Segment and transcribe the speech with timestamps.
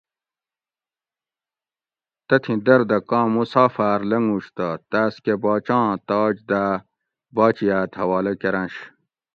[2.27, 6.73] تتھیں در دہ کاں مسافاۤر لنگُوش تہ تاۤس کہ باچاں تاج داۤ
[7.35, 8.75] باچیاۤت حوالہ کرنش